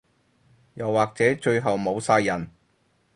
[0.73, 2.49] 又或者最後冇晒人